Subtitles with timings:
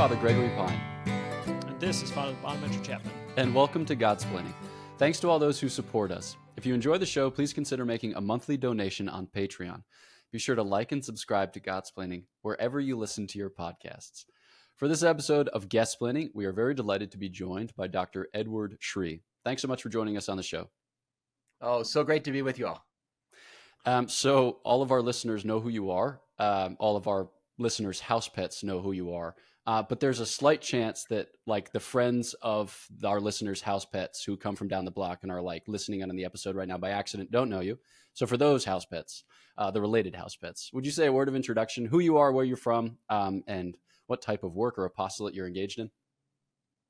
[0.00, 0.80] Father Gregory Pine.
[1.44, 3.12] And this is Father Bonaventure Chapman.
[3.36, 4.54] And welcome to Godsplaining.
[4.96, 6.38] Thanks to all those who support us.
[6.56, 9.82] If you enjoy the show, please consider making a monthly donation on Patreon.
[10.32, 14.24] Be sure to like and subscribe to Godsplaining wherever you listen to your podcasts.
[14.78, 18.28] For this episode of Guestsplaining, we are very delighted to be joined by Dr.
[18.32, 19.20] Edward Sri.
[19.44, 20.70] Thanks so much for joining us on the show.
[21.60, 22.86] Oh, so great to be with you all.
[23.84, 26.22] Um, so, all of our listeners know who you are.
[26.38, 27.28] Um, all of our
[27.58, 29.36] listeners' house pets know who you are.
[29.70, 34.24] Uh, but there's a slight chance that, like, the friends of our listeners' house pets
[34.24, 36.76] who come from down the block and are like listening on the episode right now
[36.76, 37.78] by accident don't know you.
[38.12, 39.22] So, for those house pets,
[39.56, 42.32] uh, the related house pets, would you say a word of introduction, who you are,
[42.32, 43.76] where you're from, um, and
[44.08, 45.88] what type of work or apostolate you're engaged in?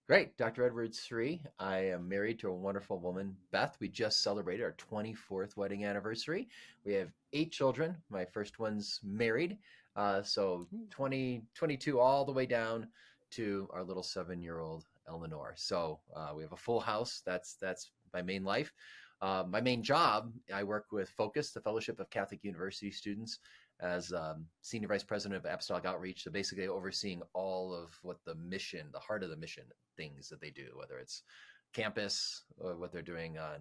[0.06, 0.36] Great.
[0.38, 0.64] Dr.
[0.64, 1.42] Edward Sri.
[1.58, 3.76] I am married to a wonderful woman, Beth.
[3.78, 6.48] We just celebrated our 24th wedding anniversary.
[6.84, 7.94] We have eight children.
[8.08, 9.58] My first one's married.
[10.00, 12.86] Uh, so 20, 22 all the way down
[13.30, 15.52] to our little seven year old Eleanor.
[15.58, 17.20] So uh, we have a full house.
[17.26, 18.72] That's that's my main life.
[19.20, 23.40] Uh, my main job, I work with Focus, the Fellowship of Catholic University Students,
[23.80, 26.24] as um, senior vice president of apostolic outreach.
[26.24, 29.64] So basically, overseeing all of what the mission, the heart of the mission
[29.98, 31.24] things that they do, whether it's
[31.72, 33.58] campus or what they're doing on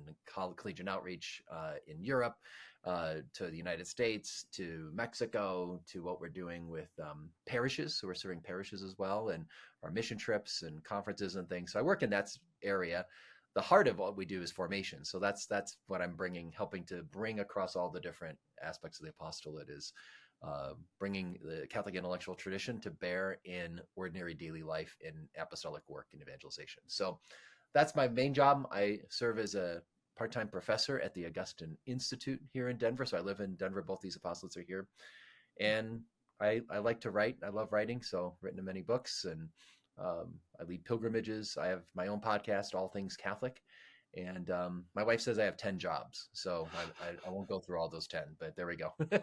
[0.55, 2.35] collegiate outreach uh, in Europe,
[2.85, 7.99] uh, to the United States, to Mexico, to what we're doing with um, parishes.
[7.99, 9.45] So we're serving parishes as well, and
[9.83, 11.73] our mission trips and conferences and things.
[11.73, 12.29] So I work in that
[12.63, 13.05] area.
[13.55, 15.03] The heart of what we do is formation.
[15.03, 19.05] So that's that's what I'm bringing, helping to bring across all the different aspects of
[19.05, 19.91] the apostolate is
[20.41, 26.07] uh, bringing the Catholic intellectual tradition to bear in ordinary daily life in apostolic work
[26.13, 26.83] and evangelization.
[26.87, 27.19] So
[27.73, 28.67] that's my main job.
[28.71, 29.81] I serve as a
[30.17, 33.05] part-time professor at the Augustine Institute here in Denver.
[33.05, 33.81] So I live in Denver.
[33.81, 34.87] Both these apostles are here,
[35.59, 36.01] and
[36.41, 37.37] I, I like to write.
[37.45, 39.49] I love writing, so I've written many books, and
[39.97, 41.57] um, I lead pilgrimages.
[41.59, 43.61] I have my own podcast, All Things Catholic,
[44.15, 47.59] and um, my wife says I have ten jobs, so I, I, I, won't go
[47.59, 48.93] through all those ten, but there we go.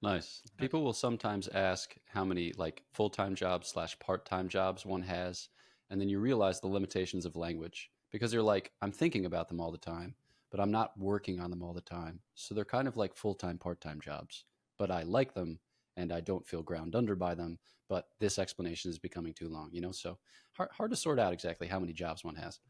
[0.00, 0.42] Nice.
[0.58, 5.02] People will sometimes ask how many like full time jobs slash part time jobs one
[5.02, 5.48] has,
[5.90, 9.60] and then you realize the limitations of language because you're like, I'm thinking about them
[9.60, 10.14] all the time,
[10.50, 12.20] but I'm not working on them all the time.
[12.34, 14.44] So they're kind of like full time, part time jobs,
[14.78, 15.58] but I like them
[15.96, 17.58] and I don't feel ground under by them.
[17.88, 19.92] But this explanation is becoming too long, you know?
[19.92, 20.18] So
[20.52, 22.60] hard, hard to sort out exactly how many jobs one has.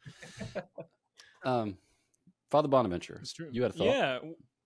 [1.45, 1.77] um,
[2.51, 3.87] Father Bonaventure, you had a thought?
[3.87, 4.19] Yeah.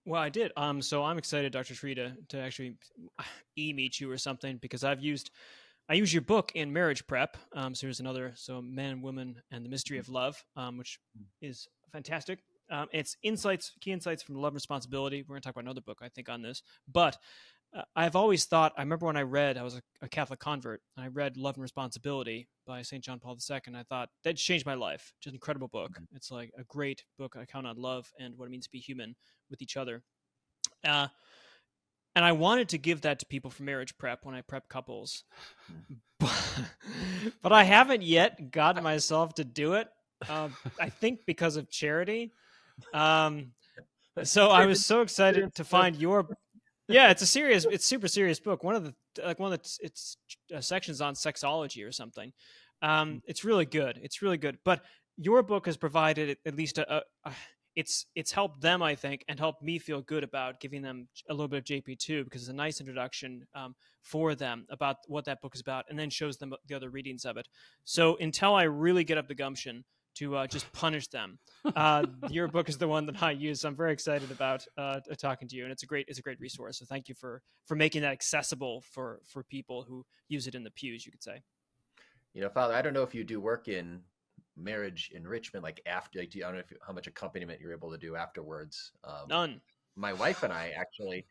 [0.04, 0.52] Well, I did.
[0.56, 1.74] Um, so I'm excited, Dr.
[1.74, 2.76] Sri, to, to actually
[3.56, 5.30] e meet you or something because I've used
[5.88, 7.37] I use your book in marriage prep.
[7.54, 8.32] Um, so here's another.
[8.34, 10.98] So man, woman, and the mystery of love, um, which
[11.41, 12.41] is fantastic.
[12.70, 15.22] Um, it's insights, key insights from love and responsibility.
[15.22, 16.62] We're going to talk about another book, I think, on this.
[16.91, 17.19] But
[17.76, 18.72] uh, I've always thought.
[18.76, 19.56] I remember when I read.
[19.59, 23.19] I was a, a Catholic convert, and I read Love and Responsibility by Saint John
[23.19, 23.60] Paul II.
[23.75, 25.12] I thought that changed my life.
[25.20, 25.91] Just an incredible book.
[25.93, 26.16] Mm-hmm.
[26.16, 27.37] It's like a great book.
[27.38, 29.14] I count on love and what it means to be human
[29.50, 30.03] with each other.
[30.84, 31.09] Uh,
[32.15, 35.25] and I wanted to give that to people for marriage prep when I prep couples,
[36.19, 36.65] but,
[37.43, 39.89] but I haven't yet gotten myself to do it.
[40.28, 42.33] Um, I think because of charity.
[42.95, 43.53] Um,
[44.23, 46.28] so I was so excited to find your.
[46.89, 48.62] Yeah, it's a serious, it's super serious book.
[48.62, 48.94] One of the
[49.25, 50.17] like one of the it's
[50.55, 52.33] uh, sections on sexology or something.
[52.83, 53.99] Um, it's really good.
[54.03, 54.59] It's really good.
[54.65, 54.83] But
[55.17, 57.33] your book has provided at least a, a, a
[57.77, 61.33] it's it's helped them, I think, and helped me feel good about giving them a
[61.33, 65.25] little bit of JP two because it's a nice introduction um, for them about what
[65.25, 67.49] that book is about, and then shows them the other readings of it.
[67.84, 69.84] So until I really get up the gumption
[70.16, 71.38] to uh, just punish them,
[71.75, 73.62] uh, your book is the one that I use.
[73.62, 76.22] So I'm very excited about uh, talking to you, and it's a great it's a
[76.22, 76.78] great resource.
[76.78, 80.65] So thank you for for making that accessible for for people who use it in
[80.65, 81.06] the pews.
[81.06, 81.43] You could say.
[82.34, 84.00] You know, Father, I don't know if you do work in
[84.56, 87.98] marriage enrichment like after like, i don't know if, how much accompaniment you're able to
[87.98, 89.60] do afterwards um, none
[89.96, 91.24] my wife and i actually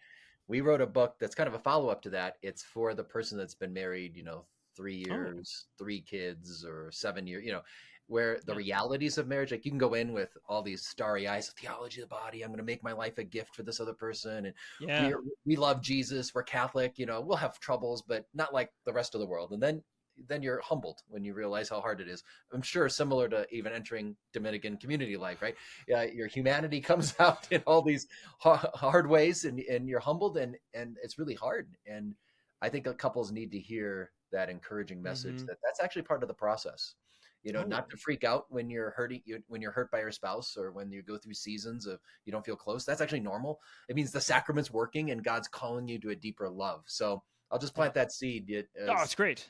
[0.48, 3.38] we wrote a book that's kind of a follow-up to that it's for the person
[3.38, 4.46] that's been married you know
[4.76, 5.84] three years oh.
[5.84, 7.62] three kids or seven years you know
[8.08, 8.58] where the yeah.
[8.58, 12.02] realities of marriage like you can go in with all these starry eyes of theology
[12.02, 14.48] of the body i'm going to make my life a gift for this other person
[14.48, 15.12] and yeah.
[15.46, 19.16] we love jesus we're catholic you know we'll have troubles but not like the rest
[19.16, 19.82] of the world and then
[20.28, 22.24] then you're humbled when you realize how hard it is.
[22.54, 25.56] I'm sure similar to even entering Dominican community life, right?
[25.88, 28.08] Yeah, your humanity comes out in all these
[28.40, 31.70] hard ways, and and you're humbled, and and it's really hard.
[31.86, 32.16] And
[32.62, 35.46] I think couples need to hear that encouraging message mm-hmm.
[35.48, 36.96] that that's actually part of the process.
[37.44, 37.68] You know, oh.
[37.68, 40.92] not to freak out when you're hurting when you're hurt by your spouse or when
[40.92, 42.86] you go through seasons of you don't feel close.
[42.86, 43.60] That's actually normal.
[43.90, 46.84] It means the sacrament's working and God's calling you to a deeper love.
[46.86, 48.52] So I'll just plant that seed.
[48.52, 49.50] As, oh, it's great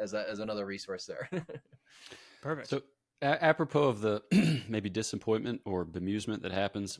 [0.00, 1.28] as a, as another resource there.
[2.42, 2.68] Perfect.
[2.68, 2.82] So,
[3.22, 4.22] a- apropos of the
[4.68, 6.98] maybe disappointment or bemusement that happens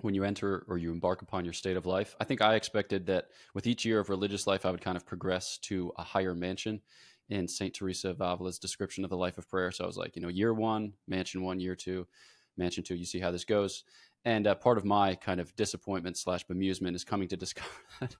[0.00, 3.06] when you enter or you embark upon your state of life, I think I expected
[3.06, 6.34] that with each year of religious life, I would kind of progress to a higher
[6.34, 6.80] mansion
[7.28, 7.74] in St.
[7.74, 9.70] Teresa of Avila's description of the life of prayer.
[9.70, 12.06] So I was like, you know, year one, mansion one, year two,
[12.56, 13.84] mansion two, you see how this goes.
[14.24, 17.68] And uh, part of my kind of disappointment slash bemusement is coming to discover
[18.00, 18.16] that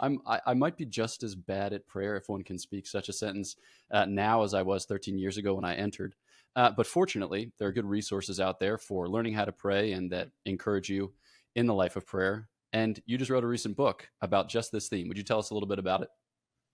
[0.00, 3.08] I'm, I, I, might be just as bad at prayer, if one can speak such
[3.08, 3.56] a sentence,
[3.90, 6.14] uh, now as I was 13 years ago when I entered.
[6.56, 10.10] Uh, but fortunately, there are good resources out there for learning how to pray and
[10.10, 11.12] that encourage you
[11.54, 12.48] in the life of prayer.
[12.72, 15.08] And you just wrote a recent book about just this theme.
[15.08, 16.08] Would you tell us a little bit about it?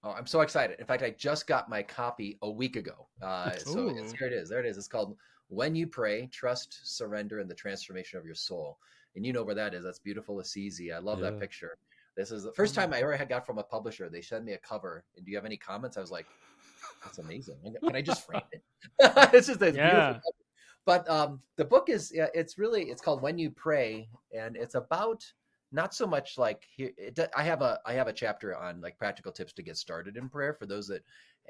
[0.03, 0.79] Oh, I'm so excited.
[0.79, 3.09] In fact, I just got my copy a week ago.
[3.23, 4.49] Uh, so here it is.
[4.49, 4.77] There it is.
[4.77, 5.17] It's called
[5.49, 8.79] When You Pray Trust, Surrender, and the Transformation of Your Soul.
[9.15, 9.85] And you know where that is.
[9.85, 10.93] That's beautiful Assisi.
[10.93, 11.31] I love yeah.
[11.31, 11.79] that picture.
[12.17, 14.09] This is the first time I ever had got from a publisher.
[14.09, 15.05] They sent me a cover.
[15.17, 15.97] And do you have any comments?
[15.97, 16.27] I was like,
[17.05, 17.57] that's amazing.
[17.85, 18.63] Can I just frame it?
[19.35, 20.19] it's just a yeah.
[20.87, 24.77] But um, the book is yeah, it's really it's called When You Pray, and it's
[24.77, 25.25] about
[25.73, 26.93] not so much like here.
[26.97, 30.17] It, I have a I have a chapter on like practical tips to get started
[30.17, 31.03] in prayer for those that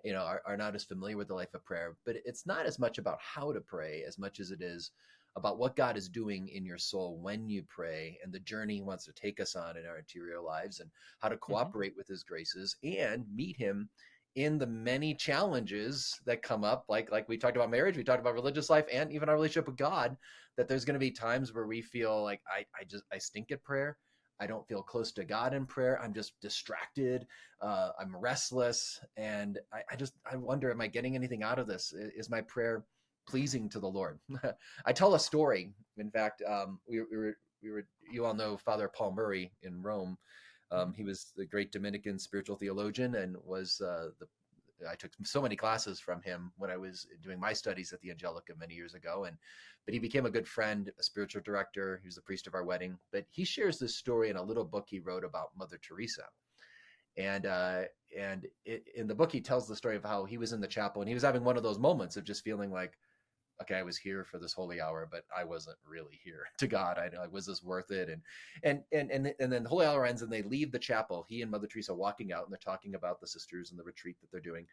[0.04, 1.96] you know are, are not as familiar with the life of prayer.
[2.06, 4.90] But it's not as much about how to pray as much as it is
[5.37, 8.83] about what God is doing in your soul when you pray and the journey He
[8.83, 10.91] wants to take us on in our interior lives and
[11.21, 11.53] how to mm-hmm.
[11.53, 11.99] cooperate mm-hmm.
[11.99, 13.88] with His graces and meet Him
[14.37, 18.21] in the many challenges that come up like like we talked about marriage we talked
[18.21, 20.15] about religious life and even our relationship with god
[20.59, 23.50] that there's going to be times where we feel like i i just i stink
[23.50, 23.97] at prayer
[24.38, 27.27] i don't feel close to god in prayer i'm just distracted
[27.62, 31.67] uh, i'm restless and I, I just i wonder am i getting anything out of
[31.67, 32.85] this is my prayer
[33.26, 34.19] pleasing to the lord
[34.87, 38.56] i tell a story in fact um, we, we were we were you all know
[38.56, 40.17] father paul murray in rome
[40.73, 44.26] um, he was the great Dominican spiritual theologian and was uh, the
[44.88, 48.11] I took so many classes from him when I was doing my studies at the
[48.11, 49.25] Angelicum many years ago.
[49.25, 49.37] And
[49.84, 51.99] but he became a good friend, a spiritual director.
[52.02, 52.99] He was the priest of our wedding.
[53.12, 56.25] But he shares this story in a little book he wrote about Mother Teresa.
[57.17, 57.82] And uh,
[58.17, 60.67] and it, in the book, he tells the story of how he was in the
[60.67, 62.99] chapel and he was having one of those moments of just feeling like,
[63.62, 66.99] okay, I was here for this holy hour, but I wasn't really here to God.
[66.99, 68.08] I know, was this worth it?
[68.08, 68.23] And,
[68.62, 71.25] and, and, and, and then the holy hour ends and they leave the chapel.
[71.29, 74.17] He and Mother Teresa walking out and they're talking about the sisters and the retreat
[74.20, 74.67] that they're doing.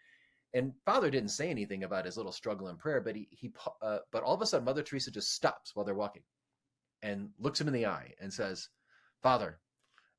[0.53, 3.51] And Father didn't say anything about his little struggle in prayer, but he, he,
[3.81, 6.23] uh, but all of a sudden Mother Teresa just stops while they're walking
[7.01, 8.69] and looks him in the eye and says,
[9.23, 9.59] Father,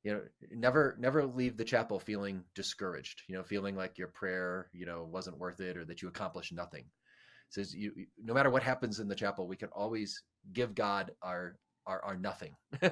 [0.03, 0.21] you know,
[0.51, 5.07] never, never leave the chapel feeling discouraged, you know, feeling like your prayer, you know,
[5.09, 6.85] wasn't worth it or that you accomplished nothing
[7.49, 11.55] says you no matter what happens in the chapel we can always give god our
[11.87, 12.55] our, our nothing.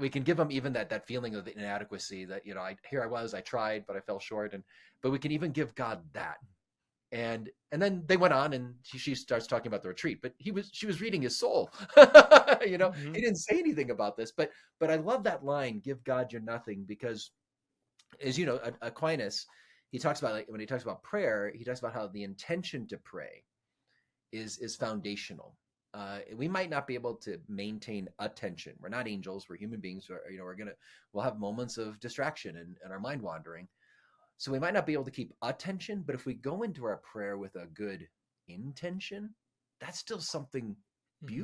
[0.00, 3.02] We can give him even that that feeling of inadequacy that you know i here
[3.02, 4.62] i was i tried but i fell short and
[5.02, 6.36] but we can even give god that.
[7.12, 10.34] And and then they went on and she, she starts talking about the retreat but
[10.38, 12.90] he was she was reading his soul you know?
[12.90, 13.14] Mm-hmm.
[13.14, 14.50] he didn't say anything about this but
[14.80, 17.30] but i love that line give god your nothing because
[18.20, 19.46] as you know aquinas
[19.90, 22.86] he talks about like when he talks about prayer he talks about how the intention
[22.88, 23.42] to pray
[24.32, 25.56] is is foundational.
[25.94, 28.74] Uh, we might not be able to maintain attention.
[28.80, 29.46] We're not angels.
[29.48, 30.06] We're human beings.
[30.10, 30.72] We're, you know, we're gonna
[31.12, 33.66] we'll have moments of distraction and, and our mind wandering.
[34.36, 36.02] So we might not be able to keep attention.
[36.04, 38.06] But if we go into our prayer with a good
[38.48, 39.34] intention,
[39.80, 40.76] that's still something
[41.24, 41.34] mm-hmm.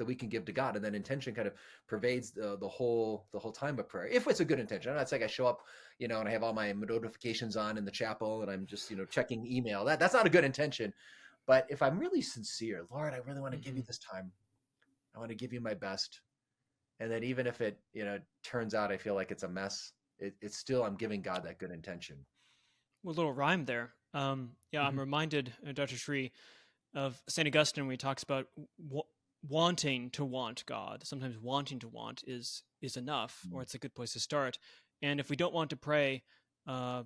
[0.00, 1.52] That we can give to God, and then intention kind of
[1.86, 4.08] pervades the, the whole the whole time of prayer.
[4.08, 5.60] If it's a good intention, it's like I show up,
[5.98, 8.90] you know, and I have all my notifications on in the chapel, and I'm just
[8.90, 9.84] you know checking email.
[9.84, 10.94] That that's not a good intention.
[11.46, 13.64] But if I'm really sincere, Lord, I really want to mm-hmm.
[13.64, 13.88] give you mm-hmm.
[13.88, 14.32] this time.
[15.14, 16.22] I want to give you my best.
[17.00, 19.92] And then even if it, you know, turns out I feel like it's a mess,
[20.18, 22.16] it, it's still I'm giving God that good intention.
[23.02, 23.90] Well, a little rhyme there.
[24.12, 24.88] Um, yeah, mm-hmm.
[24.88, 25.96] I'm reminded, uh, Dr.
[25.96, 26.32] Sri,
[26.94, 28.46] of Saint Augustine when he talks about
[29.48, 31.02] wanting to want God.
[31.04, 34.58] Sometimes wanting to want is is enough, or it's a good place to start.
[35.02, 36.22] And if we don't want to pray,
[36.66, 37.02] uh,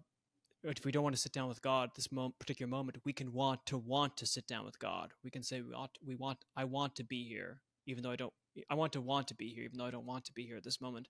[0.62, 3.64] if we don't want to sit down with God this particular moment, we can want
[3.66, 5.12] to want to sit down with God.
[5.22, 8.16] We can say we ought, we want I want to be here, even though I
[8.16, 8.32] don't.
[8.70, 10.56] I want to want to be here, even though I don't want to be here
[10.56, 11.08] at this moment.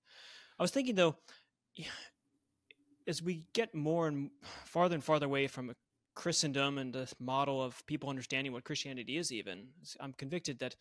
[0.58, 1.16] I was thinking though,
[3.06, 4.30] as we get more and
[4.64, 5.72] farther and farther away from
[6.14, 9.68] Christendom and the model of people understanding what Christianity is, even
[10.00, 10.76] I'm convicted that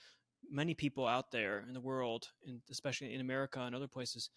[0.53, 4.29] many people out there in the world, and especially in America and other places,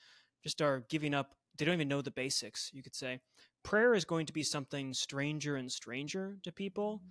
[0.43, 1.37] just are giving up.
[1.57, 2.71] They don't even know the basics.
[2.73, 3.21] You could say
[3.63, 7.03] prayer is going to be something stranger and stranger to people.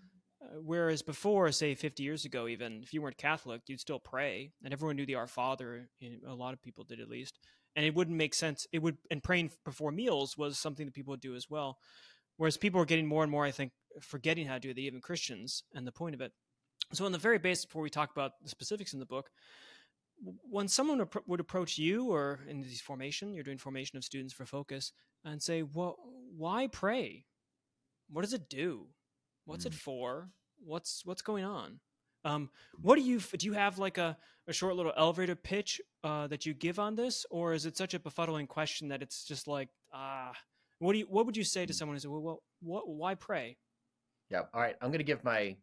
[0.41, 4.51] Uh, whereas before, say 50 years ago, even if you weren't Catholic, you'd still pray,
[4.63, 5.89] and everyone knew the Our Father.
[6.27, 7.39] A lot of people did at least,
[7.75, 8.67] and it wouldn't make sense.
[8.71, 11.77] It would, and praying before meals was something that people would do as well.
[12.37, 13.71] whereas people are getting more and more, I think,
[14.01, 16.33] forgetting how to do it, even Christians, and the point of it.
[16.93, 19.29] So, on the very base, before we talk about the specifics in the book,
[20.49, 24.45] when someone would approach you or in these formation, you're doing formation of students for
[24.45, 24.91] focus,
[25.23, 25.97] and say, "Well,
[26.37, 27.25] why pray?
[28.09, 28.87] What does it do?
[29.45, 29.67] What's mm.
[29.67, 30.29] it for?
[30.63, 31.79] What's what's going on?"
[32.23, 32.49] Um,
[32.81, 33.45] what do you do?
[33.45, 37.25] You have like a, a short little elevator pitch uh, that you give on this,
[37.29, 40.33] or is it such a befuddling question that it's just like, ah,
[40.79, 41.05] what do you?
[41.05, 41.75] What would you say to mm.
[41.75, 42.87] someone who says, "Well, well what?
[42.87, 43.57] Why pray?"
[44.29, 44.41] Yeah.
[44.53, 44.75] All right.
[44.81, 45.55] I'm going to give my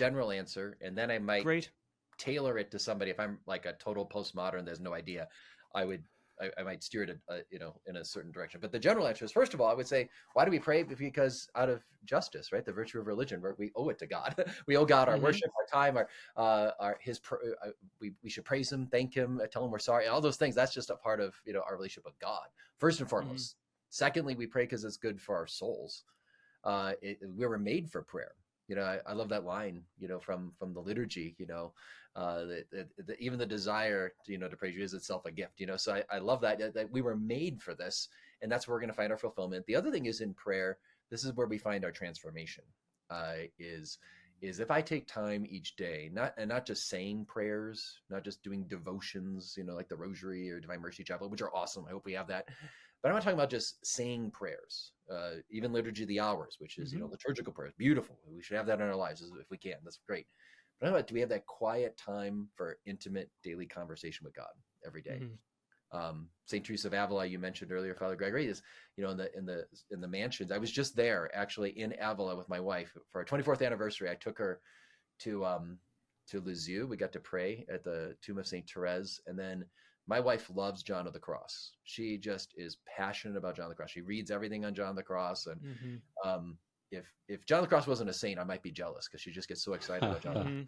[0.00, 1.70] general answer, and then I might Great.
[2.16, 3.10] tailor it to somebody.
[3.10, 5.28] If I'm like a total postmodern, there's no idea.
[5.74, 6.02] I would
[6.40, 8.60] I, I, might steer it, a, a, you know, in a certain direction.
[8.62, 10.82] But the general answer is, first of all, I would say, why do we pray?
[10.82, 12.64] Because out of justice, right?
[12.64, 14.34] The virtue of religion, where we owe it to God.
[14.66, 15.24] we owe God our mm-hmm.
[15.24, 17.20] worship, our time, our, uh, our His.
[17.30, 17.68] Uh,
[18.00, 20.06] we we should praise Him, thank Him, uh, tell Him we're sorry.
[20.06, 20.54] All those things.
[20.54, 22.46] That's just a part of you know our relationship with God.
[22.78, 23.16] First and mm-hmm.
[23.16, 23.50] foremost.
[23.50, 23.56] Mm-hmm.
[23.90, 26.04] Secondly, we pray because it's good for our souls.
[26.64, 28.32] Uh, it, we were made for prayer
[28.70, 31.72] you know I, I, love that line you know from from the liturgy you know
[32.14, 35.32] uh the, the, even the desire to, you know to praise you is itself a
[35.32, 38.08] gift you know so i, I love that that we were made for this
[38.42, 39.66] and that's where we're going to find our fulfillment.
[39.66, 40.78] The other thing is in prayer
[41.10, 42.64] this is where we find our transformation
[43.10, 43.98] uh is
[44.40, 48.42] is if i take time each day not and not just saying prayers not just
[48.44, 51.90] doing devotions you know like the rosary or divine mercy chaplet which are awesome i
[51.90, 52.48] hope we have that
[53.02, 56.78] but I'm not talking about just saying prayers, uh, even liturgy of the hours, which
[56.78, 56.98] is mm-hmm.
[56.98, 58.18] you know liturgical prayers, beautiful.
[58.30, 59.76] We should have that in our lives if we can.
[59.84, 60.26] That's great.
[60.80, 64.48] But I'm about do we have that quiet time for intimate daily conversation with God
[64.84, 65.20] every day?
[65.22, 65.98] Mm-hmm.
[65.98, 68.62] Um, Saint Teresa of Avila, you mentioned earlier, Father Gregory is
[68.96, 70.52] you know in the in the in the mansions.
[70.52, 74.10] I was just there actually in Avila with my wife for our 24th anniversary.
[74.10, 74.60] I took her
[75.20, 75.78] to um,
[76.28, 76.86] to Lisieux.
[76.86, 79.64] We got to pray at the tomb of Saint Therese, and then
[80.06, 81.72] my wife loves John of the Cross.
[81.84, 83.90] She just is passionate about John of the Cross.
[83.90, 86.28] She reads everything on John of the Cross, and mm-hmm.
[86.28, 86.58] um,
[86.90, 89.30] if if John of the Cross wasn't a saint, I might be jealous because she
[89.30, 90.36] just gets so excited about John.
[90.36, 90.62] Mm-hmm.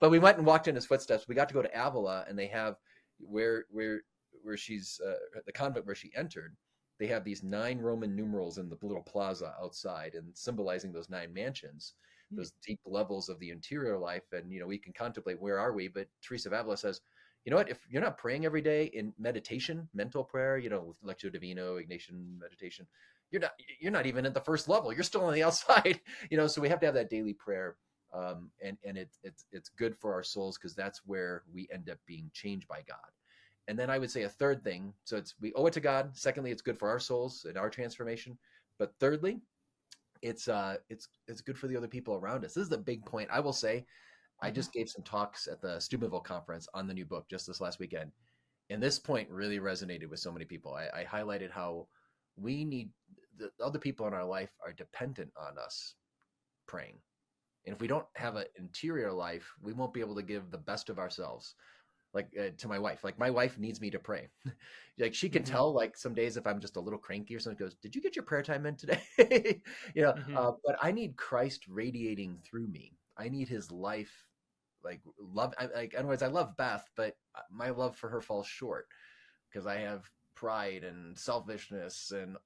[0.00, 1.28] But we went and walked in his footsteps.
[1.28, 2.76] We got to go to Avila, and they have
[3.18, 4.02] where where
[4.42, 6.56] where she's uh, the convent where she entered.
[6.98, 11.32] They have these nine Roman numerals in the little plaza outside, and symbolizing those nine
[11.32, 11.94] mansions,
[12.26, 12.38] mm-hmm.
[12.38, 14.24] those deep levels of the interior life.
[14.32, 15.88] And you know, we can contemplate where are we.
[15.88, 17.00] But Teresa of Avila says
[17.48, 17.70] you know what?
[17.70, 22.38] If you're not praying every day in meditation, mental prayer, you know, Lectio Divina, Ignatian
[22.38, 22.86] meditation,
[23.30, 24.92] you're not you're not even at the first level.
[24.92, 25.98] You're still on the outside,
[26.30, 26.46] you know.
[26.46, 27.76] So we have to have that daily prayer,
[28.12, 31.88] um, and and it, it's it's good for our souls because that's where we end
[31.88, 32.98] up being changed by God.
[33.66, 34.92] And then I would say a third thing.
[35.04, 36.14] So it's we owe it to God.
[36.18, 38.36] Secondly, it's good for our souls and our transformation.
[38.78, 39.40] But thirdly,
[40.20, 42.52] it's uh it's it's good for the other people around us.
[42.52, 43.30] This is the big point.
[43.32, 43.86] I will say
[44.40, 44.54] I mm-hmm.
[44.54, 47.78] just gave some talks at the Steubenville conference on the new book just this last
[47.78, 48.12] weekend.
[48.70, 50.74] And this point really resonated with so many people.
[50.74, 51.86] I, I highlighted how
[52.36, 52.90] we need
[53.38, 55.94] the other people in our life are dependent on us
[56.66, 56.98] praying.
[57.66, 60.58] And if we don't have an interior life, we won't be able to give the
[60.58, 61.54] best of ourselves.
[62.14, 64.28] Like uh, to my wife, like my wife needs me to pray.
[64.98, 65.52] like she can mm-hmm.
[65.52, 68.00] tell, like some days if I'm just a little cranky or something, goes, "Did you
[68.00, 69.02] get your prayer time in today?"
[69.94, 70.12] you know.
[70.12, 70.36] Mm-hmm.
[70.36, 72.96] Uh, but I need Christ radiating through me.
[73.18, 74.24] I need His life
[74.84, 77.16] like love I, like words i love beth but
[77.50, 78.86] my love for her falls short
[79.48, 80.08] because i have
[80.38, 82.36] pride and selfishness and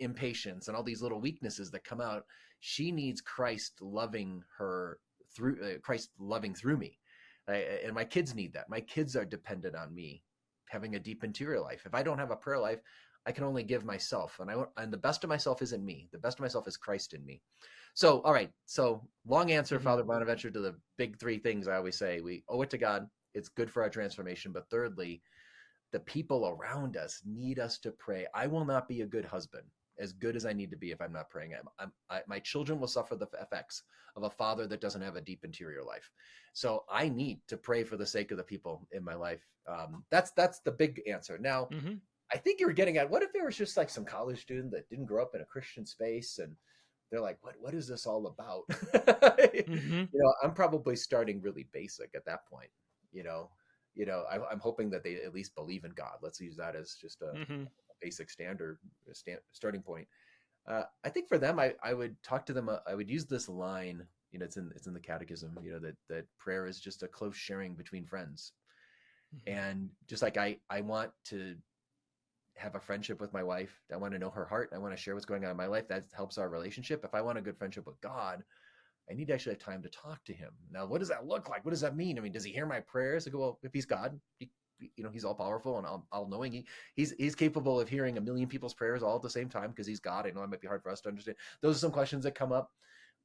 [0.00, 2.24] impatience and all these little weaknesses that come out.
[2.60, 4.98] She needs christ loving her
[5.36, 6.98] through uh, christ loving through me.
[7.46, 8.70] I, and my kids need that.
[8.70, 10.22] My kids are dependent on me
[10.70, 11.82] having a deep interior life.
[11.84, 12.80] If i don't have a prayer life
[13.26, 16.08] i can only give myself and i and the best of myself isn't me.
[16.12, 17.42] The best of myself is christ in me
[17.94, 18.50] so, all right.
[18.66, 19.84] So, long answer, mm-hmm.
[19.84, 22.20] Father Bonaventure, to the big three things I always say.
[22.20, 23.06] We owe it to God.
[23.34, 24.52] It's good for our transformation.
[24.52, 25.22] But thirdly,
[25.92, 28.26] the people around us need us to pray.
[28.34, 29.64] I will not be a good husband,
[29.98, 31.52] as good as I need to be, if I'm not praying.
[31.54, 33.84] I'm, I'm, I, my children will suffer the effects
[34.16, 36.10] of a father that doesn't have a deep interior life.
[36.52, 39.44] So I need to pray for the sake of the people in my life.
[39.68, 41.38] Um, that's that's the big answer.
[41.38, 41.94] Now, mm-hmm.
[42.32, 44.72] I think you were getting at what if there was just like some college student
[44.72, 46.54] that didn't grow up in a Christian space and
[47.14, 48.64] they're like, what what is this all about?
[48.68, 50.00] mm-hmm.
[50.00, 52.70] You know, I'm probably starting really basic at that point.
[53.12, 53.50] You know,
[53.94, 56.16] you know, I, am hoping that they at least believe in God.
[56.22, 57.62] Let's use that as just a, mm-hmm.
[57.62, 58.78] a basic standard
[59.12, 60.08] stand, starting point.
[60.66, 62.68] Uh, I think for them, I, I would talk to them.
[62.68, 64.04] Uh, I would use this line.
[64.32, 65.56] You know, it's in it's in the Catechism.
[65.62, 68.52] You know that that prayer is just a close sharing between friends,
[69.34, 69.56] mm-hmm.
[69.56, 71.54] and just like I I want to
[72.56, 73.80] have a friendship with my wife.
[73.92, 74.70] I want to know her heart.
[74.74, 75.88] I want to share what's going on in my life.
[75.88, 77.04] That helps our relationship.
[77.04, 78.44] If I want a good friendship with God,
[79.10, 80.50] I need to actually have time to talk to him.
[80.70, 81.64] Now, what does that look like?
[81.64, 82.18] What does that mean?
[82.18, 83.26] I mean, does he hear my prayers?
[83.26, 84.50] I go, well, if he's God, he
[84.96, 86.52] you know he's all powerful and all, all knowing.
[86.52, 89.70] He he's he's capable of hearing a million people's prayers all at the same time
[89.70, 90.26] because he's God.
[90.26, 91.36] I know it might be hard for us to understand.
[91.60, 92.70] Those are some questions that come up,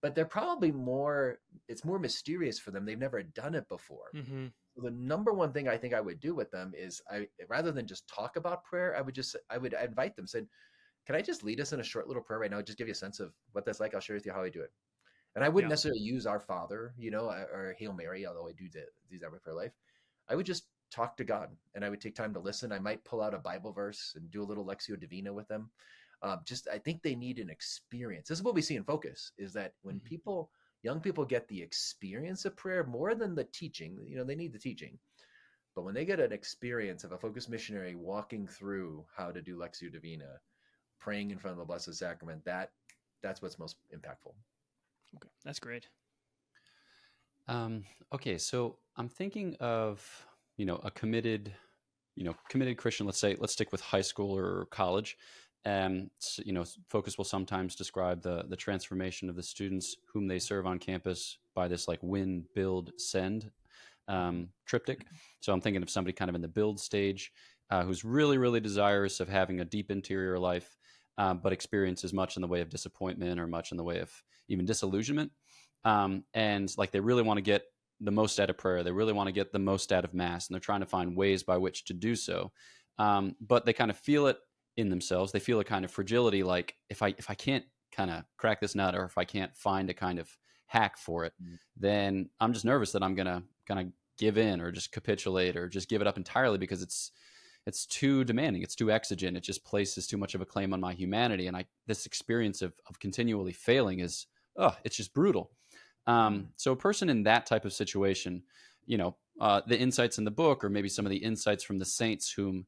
[0.02, 1.40] but they're probably more.
[1.68, 2.86] It's more mysterious for them.
[2.86, 4.12] They've never done it before.
[4.16, 4.48] Mm-hmm.
[4.76, 7.72] So the number one thing I think I would do with them is I rather
[7.72, 10.28] than just talk about prayer, I would just I would invite them.
[10.28, 10.48] Said,
[11.06, 12.62] can I just lead us in a short little prayer right now?
[12.62, 13.94] Just give you a sense of what that's like.
[13.94, 14.72] I'll share with you how I do it.
[15.36, 15.74] And I wouldn't Yeah.
[15.74, 19.40] necessarily use Our Father, you know, or Hail Mary, although I do th- these every
[19.40, 19.74] prayer life.
[20.28, 22.72] I would just talk to God, and I would take time to listen.
[22.72, 25.70] I might pull out a Bible verse and do a little Lectio Divina with them.
[26.22, 28.28] Um, just I think they need an experience.
[28.28, 30.04] This is what we see in Focus: is that when Mhm.
[30.04, 30.52] people,
[30.84, 33.98] young people, get the experience of prayer more than the teaching.
[34.08, 35.00] You know, they need the teaching,
[35.76, 39.58] but when they get an experience of a Focus missionary walking through how to do
[39.58, 40.42] Lectio Divina,
[41.00, 42.72] praying in front of the Blessed Sacrament, that
[43.22, 44.34] that's what's most impactful.
[45.16, 45.88] Okay, that's great.
[47.48, 47.84] Um,
[48.14, 51.54] okay, so I'm thinking of you know a committed,
[52.16, 53.06] you know, committed Christian.
[53.06, 55.18] Let's say let's stick with high school or college.
[55.66, 56.10] Um,
[56.44, 60.66] you know, focus will sometimes describe the the transformation of the students whom they serve
[60.66, 63.52] on campus by this like win, build, send
[64.08, 65.06] um, triptych.
[65.40, 67.32] So I'm thinking of somebody kind of in the build stage
[67.70, 70.78] uh, who's really, really desirous of having a deep interior life,
[71.18, 74.12] um, but experiences much in the way of disappointment or much in the way of
[74.48, 75.32] even disillusionment.
[75.86, 77.64] Um, and like they really want to get
[78.02, 78.84] the most out of prayer.
[78.84, 81.16] They really want to get the most out of mass and they're trying to find
[81.16, 82.52] ways by which to do so.
[82.98, 84.38] Um, but they kind of feel it
[84.78, 88.12] in themselves they feel a kind of fragility like if i if i can't kind
[88.12, 90.30] of crack this nut or if i can't find a kind of
[90.68, 91.58] hack for it Mm.
[91.76, 95.68] then i'm just nervous that i'm gonna kind of give in or just capitulate or
[95.68, 97.12] just give it up entirely because it's
[97.66, 100.80] it's too demanding it's too exigent it just places too much of a claim on
[100.80, 105.52] my humanity and i this experience of, of continually failing is oh it's just brutal
[106.08, 108.42] um, so a person in that type of situation
[108.86, 111.78] you know uh, the insights in the book or maybe some of the insights from
[111.80, 112.66] the saints whom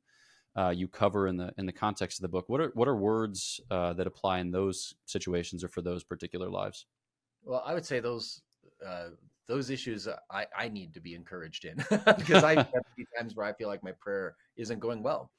[0.55, 2.95] uh, you cover in the in the context of the book what are what are
[2.95, 6.85] words uh, that apply in those situations or for those particular lives
[7.43, 8.41] Well, I would say those
[8.85, 9.09] uh,
[9.47, 11.75] those issues I, I need to be encouraged in
[12.17, 12.67] because I've
[13.17, 15.31] times where I feel like my prayer isn't going well.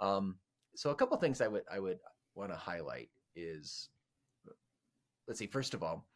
[0.00, 0.36] Um,
[0.74, 1.98] so a couple things I would I would
[2.34, 3.88] want to highlight is
[5.26, 5.46] let's see.
[5.46, 6.06] First of all,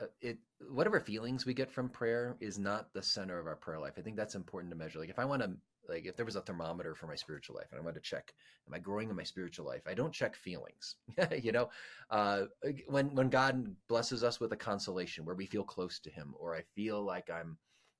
[0.00, 0.38] uh, it
[0.70, 3.94] whatever feelings we get from prayer is not the center of our prayer life.
[3.96, 4.98] I think that's important to measure.
[4.98, 5.52] Like if I want to
[5.88, 8.32] like if there was a thermometer for my spiritual life and I wanted to check
[8.66, 9.82] am I growing in my spiritual life?
[9.86, 10.96] I don't check feelings.
[11.42, 11.68] you know,
[12.10, 12.44] uh,
[12.88, 16.54] when when God blesses us with a consolation where we feel close to Him, or
[16.54, 17.56] I feel like I'm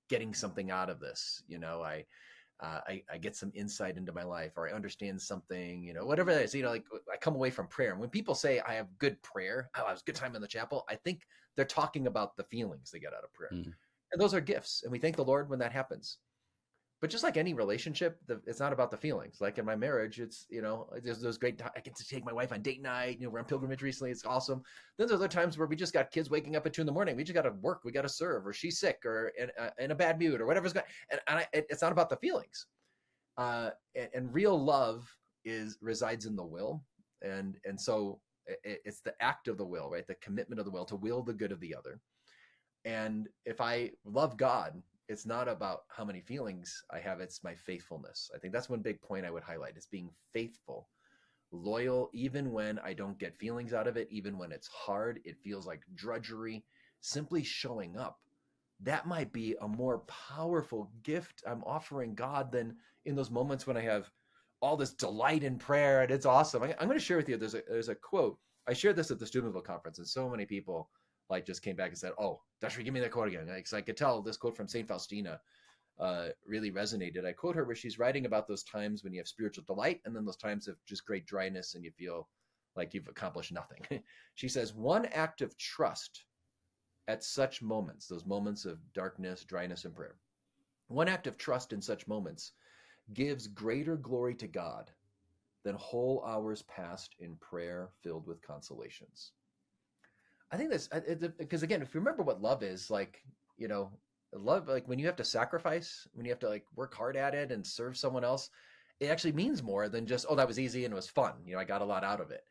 [0.08, 2.04] getting something out of this, you know, I.
[2.58, 6.06] Uh, I, I get some insight into my life, or I understand something, you know,
[6.06, 6.54] whatever that is.
[6.54, 9.22] You know, like I come away from prayer, and when people say I have good
[9.22, 12.34] prayer, oh, I was a good time in the chapel, I think they're talking about
[12.34, 13.74] the feelings they get out of prayer, Mm.
[14.10, 16.16] and those are gifts, and we thank the Lord when that happens
[17.00, 19.38] but just like any relationship the, it's not about the feelings.
[19.40, 22.32] Like in my marriage it's you know there's those great i get to take my
[22.32, 24.62] wife on date night you know we're on pilgrimage recently it's awesome.
[24.96, 26.92] Then there's other times where we just got kids waking up at two in the
[26.92, 29.50] morning we just got to work we got to serve or she's sick or in,
[29.60, 32.08] uh, in a bad mood or whatever's going and, and I, it, it's not about
[32.08, 32.66] the feelings.
[33.36, 35.06] Uh and, and real love
[35.44, 36.82] is resides in the will
[37.22, 40.06] and and so it, it's the act of the will right?
[40.06, 42.00] The commitment of the will to will the good of the other.
[42.86, 47.54] And if i love god it's not about how many feelings I have, it's my
[47.54, 48.30] faithfulness.
[48.34, 50.88] I think that's one big point I would highlight is being faithful,
[51.52, 55.36] loyal, even when I don't get feelings out of it, even when it's hard, it
[55.42, 56.64] feels like drudgery,
[57.00, 58.18] simply showing up.
[58.80, 63.76] That might be a more powerful gift I'm offering God than in those moments when
[63.76, 64.10] I have
[64.60, 66.62] all this delight in prayer and it's awesome.
[66.62, 67.36] I, am going to share with you.
[67.36, 68.38] There's a there's a quote.
[68.66, 70.90] I shared this at the Steubenville conference, and so many people
[71.28, 72.82] like just came back and said, "Oh, Dr.
[72.82, 75.40] give me that quote again." Because I could tell this quote from Saint Faustina
[75.98, 77.24] uh, really resonated.
[77.24, 80.14] I quote her where she's writing about those times when you have spiritual delight, and
[80.14, 82.28] then those times of just great dryness, and you feel
[82.76, 83.82] like you've accomplished nothing.
[84.34, 86.24] she says, "One act of trust
[87.08, 90.16] at such moments, those moments of darkness, dryness, and prayer,
[90.88, 92.52] one act of trust in such moments
[93.14, 94.90] gives greater glory to God."
[95.64, 99.32] Than whole hours passed in prayer filled with consolations.
[100.52, 100.88] I think that's
[101.38, 103.22] because again, if you remember what love is, like
[103.58, 103.90] you know,
[104.32, 107.34] love like when you have to sacrifice, when you have to like work hard at
[107.34, 108.50] it and serve someone else,
[109.00, 111.34] it actually means more than just oh that was easy and it was fun.
[111.44, 112.44] You know, I got a lot out of it.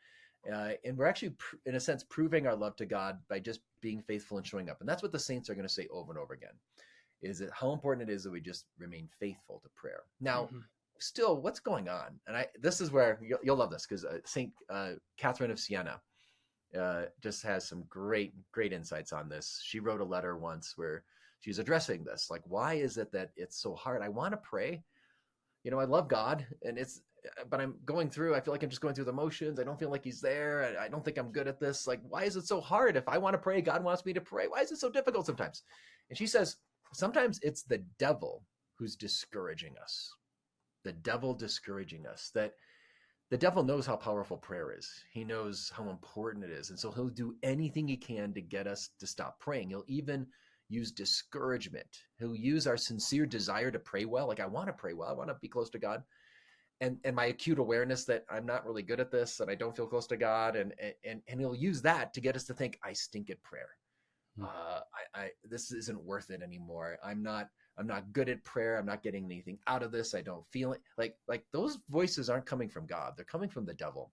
[0.53, 3.62] Uh, and we're actually, pr- in a sense, proving our love to God by just
[3.81, 4.79] being faithful and showing up.
[4.79, 6.53] And that's what the saints are going to say over and over again:
[7.23, 10.03] is that how important it is that we just remain faithful to prayer.
[10.19, 10.63] Now, Mhm.
[10.99, 12.19] still, what's going on?
[12.27, 15.60] And I, this is where you'll, you'll love this because uh, Saint uh, Catherine of
[15.60, 15.99] Siena
[16.79, 19.61] uh, just has some great, great insights on this.
[19.63, 21.03] She wrote a letter once where
[21.39, 24.01] she's addressing this, like, why is it that it's so hard?
[24.01, 24.83] I want to pray,
[25.63, 27.01] you know, I love God, and it's
[27.49, 28.35] but I'm going through.
[28.35, 29.59] I feel like I'm just going through the motions.
[29.59, 30.77] I don't feel like He's there.
[30.79, 31.88] I, I don't think I'm good at this.
[31.88, 32.95] Like, why is it so hard?
[32.95, 34.47] If I want to pray, God wants me to pray.
[34.47, 35.63] Why is it so difficult sometimes?
[36.09, 36.57] And she says,
[36.93, 38.43] sometimes it's the devil
[38.77, 40.13] who's discouraging us.
[40.83, 42.31] The devil discouraging us.
[42.35, 42.53] That
[43.31, 44.88] the devil knows how powerful prayer is.
[45.11, 46.69] He knows how important it is.
[46.69, 49.69] And so he'll do anything he can to get us to stop praying.
[49.69, 50.27] He'll even
[50.69, 51.88] use discouragement.
[52.19, 54.27] He'll use our sincere desire to pray well.
[54.27, 56.03] Like, I want to pray well, I want to be close to God.
[56.81, 59.75] And, and my acute awareness that I'm not really good at this and I don't
[59.75, 60.55] feel close to God.
[60.55, 63.69] And, and, and he'll use that to get us to think, I stink at prayer.
[64.38, 64.43] Hmm.
[64.43, 64.79] Uh,
[65.15, 66.97] I, I, this isn't worth it anymore.
[67.03, 68.77] I'm not, I'm not good at prayer.
[68.77, 70.15] I'm not getting anything out of this.
[70.15, 70.81] I don't feel it.
[70.97, 73.13] Like like those voices aren't coming from God.
[73.15, 74.11] They're coming from the devil.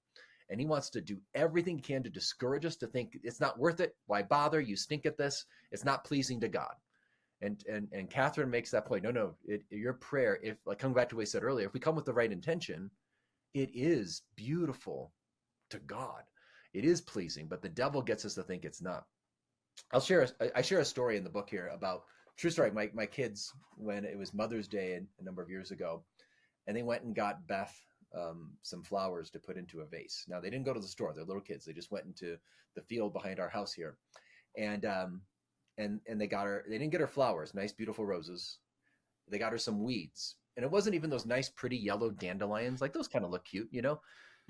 [0.51, 3.59] And he wants to do everything he can to discourage us to think it's not
[3.59, 3.97] worth it.
[4.07, 4.61] Why bother?
[4.61, 5.47] You stink at this.
[5.71, 6.75] It's not pleasing to God.
[7.41, 9.05] And and and Catherine makes that point.
[9.05, 11.73] No, no, it, your prayer, if like coming back to what we said earlier, if
[11.73, 12.91] we come with the right intention,
[13.55, 15.13] it is beautiful
[15.71, 16.23] to God.
[16.75, 19.05] It is pleasing, but the devil gets us to think it's not.
[19.93, 20.29] I'll share.
[20.41, 22.05] A, I share a story in the book here about
[22.37, 22.71] true story.
[22.71, 26.05] My my kids, when it was Mother's Day a number of years ago,
[26.67, 27.75] and they went and got Beth
[28.17, 30.25] um, some flowers to put into a vase.
[30.29, 31.65] Now they didn't go to the store; they're little kids.
[31.65, 32.37] They just went into
[32.75, 33.97] the field behind our house here,
[34.57, 35.23] and um,
[35.79, 36.65] and and they got her.
[36.69, 38.59] They didn't get her flowers, nice beautiful roses.
[39.29, 42.81] They got her some weeds, and it wasn't even those nice, pretty yellow dandelions.
[42.81, 44.01] Like those kind of look cute, you know.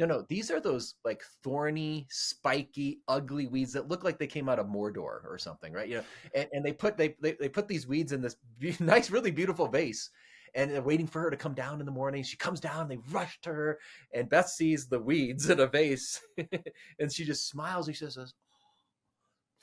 [0.02, 4.48] No, no, these are those like thorny, spiky, ugly weeds that look like they came
[4.48, 5.88] out of Mordor or something, right?
[5.88, 8.34] You know, and, and they put they, they they put these weeds in this
[8.80, 10.10] nice, really beautiful vase,
[10.56, 12.24] and they're waiting for her to come down in the morning.
[12.24, 13.78] She comes down, they rush to her,
[14.12, 16.20] and Beth sees the weeds in a vase,
[16.98, 17.86] and she just smiles.
[17.86, 18.26] And she says, oh,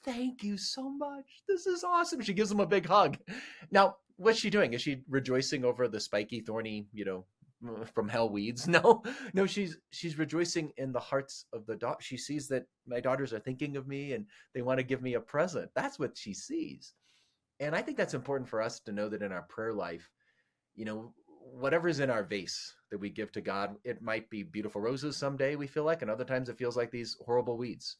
[0.05, 1.43] "Thank you so much.
[1.49, 3.17] This is awesome." She gives them a big hug.
[3.71, 4.71] Now, what's she doing?
[4.71, 7.25] Is she rejoicing over the spiky, thorny, you know,
[7.93, 8.67] from hell weeds.
[8.79, 12.99] No no she's she's rejoicing in the hearts of the daughter she sees that my
[12.99, 15.69] daughters are thinking of me and they want to give me a present.
[15.75, 16.93] That's what she sees.
[17.59, 20.09] And i think that's important for us to know that in our prayer life
[20.75, 24.81] you know whatever's in our vase that we give to god it might be beautiful
[24.81, 27.97] roses someday we feel like and other times it feels like these horrible weeds.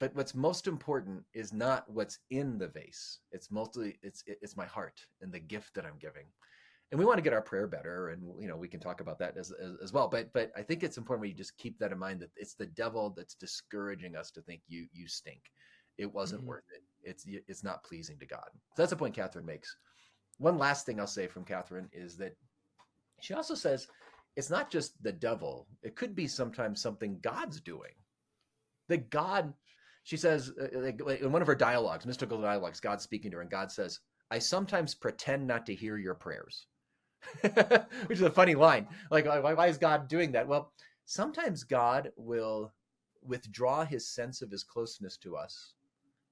[0.00, 3.18] But what's most important is not what's in the vase.
[3.32, 6.26] It's mostly it's it's my heart and the gift that i'm giving
[6.90, 9.18] and we want to get our prayer better and you know we can talk about
[9.18, 11.92] that as, as, as, well but but i think it's important we just keep that
[11.92, 15.42] in mind that it's the devil that's discouraging us to think you you stink.
[15.98, 16.50] It wasn't mm-hmm.
[16.50, 16.82] worth it.
[17.02, 18.48] It's it's not pleasing to god.
[18.76, 19.76] So that's a point catherine makes.
[20.38, 22.36] One last thing i'll say from catherine is that
[23.20, 23.88] she also says
[24.36, 25.66] it's not just the devil.
[25.82, 27.92] It could be sometimes something god's doing.
[28.88, 29.52] That god
[30.04, 33.50] she says uh, in one of her dialogues mystical dialogues god speaking to her and
[33.50, 36.66] god says i sometimes pretend not to hear your prayers
[38.06, 38.86] which is a funny line.
[39.10, 40.48] Like, why, why is God doing that?
[40.48, 40.72] Well,
[41.04, 42.72] sometimes God will
[43.22, 45.74] withdraw his sense of his closeness to us,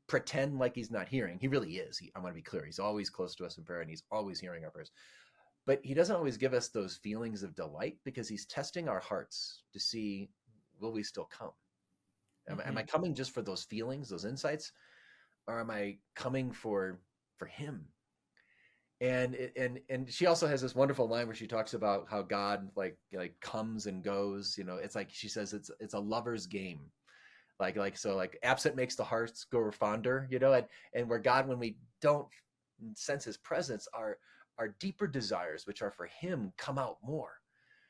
[0.06, 1.38] pretend like he's not hearing.
[1.40, 1.98] He really is.
[1.98, 2.64] He, I want to be clear.
[2.64, 4.92] He's always close to us in prayer and he's always hearing our prayers.
[5.66, 9.62] But he doesn't always give us those feelings of delight because he's testing our hearts
[9.72, 10.30] to see
[10.80, 11.50] will we still come?
[12.48, 12.68] Am, mm-hmm.
[12.68, 12.90] am I mm-hmm.
[12.90, 14.72] coming just for those feelings, those insights?
[15.48, 17.00] Or am I coming for
[17.38, 17.86] for him
[19.00, 22.70] and and and she also has this wonderful line where she talks about how God
[22.76, 24.56] like like comes and goes.
[24.56, 26.80] You know, it's like she says it's it's a lover's game,
[27.60, 30.26] like like so like absent makes the hearts grow fonder.
[30.30, 32.26] You know, and and where God when we don't
[32.94, 34.16] sense His presence, our
[34.58, 37.32] our deeper desires, which are for Him, come out more.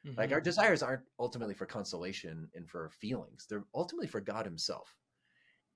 [0.05, 0.19] Mm-hmm.
[0.19, 0.45] Like our mm-hmm.
[0.45, 4.93] desires aren't ultimately for consolation and for feelings; they're ultimately for God Himself.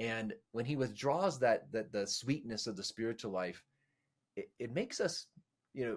[0.00, 3.62] And when He withdraws that that the sweetness of the spiritual life
[4.36, 5.26] it, it makes us
[5.74, 5.96] you know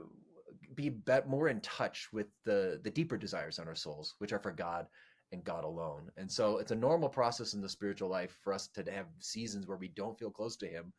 [0.75, 0.91] be
[1.27, 4.87] more in touch with the the deeper desires on our souls which are for god
[5.33, 6.09] and god alone.
[6.15, 9.67] And so it's a normal process in the spiritual life for us to have seasons
[9.67, 10.93] where we don't feel close to him.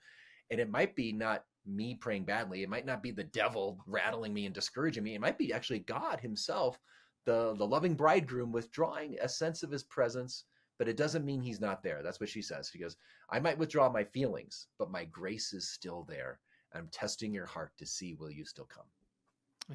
[0.50, 2.62] And it might be not me praying badly.
[2.62, 5.14] It might not be the devil rattling me and discouraging me.
[5.14, 6.78] It might be actually god himself
[7.24, 10.44] the the loving bridegroom withdrawing a sense of his presence
[10.76, 12.02] but it doesn't mean he's not there.
[12.02, 12.68] That's what she says.
[12.70, 12.96] She goes
[13.30, 16.40] i might withdraw my feelings but my grace is still there
[16.74, 18.86] I'm testing your heart to see will you still come.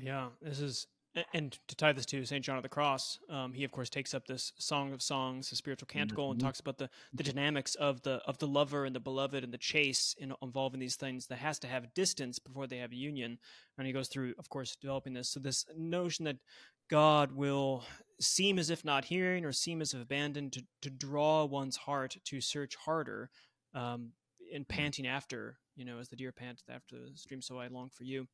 [0.02, 0.88] Yeah, this is
[1.34, 4.14] and to tie this to Saint John of the Cross, um, he of course takes
[4.14, 6.34] up this Song of Songs, a spiritual canticle, mm-hmm.
[6.34, 9.52] and talks about the the dynamics of the of the lover and the beloved and
[9.52, 13.40] the chase in, involving these things that has to have distance before they have union.
[13.78, 15.30] And he goes through, of course, developing this.
[15.30, 16.38] So this notion that
[16.90, 17.84] God will
[18.20, 22.18] seem as if not hearing or seem as if abandoned to to draw one's heart
[22.26, 23.32] to search harder,
[23.74, 24.12] um,
[24.52, 27.90] in panting after you know, as the deer pants after the stream, so I long
[27.90, 28.28] for you.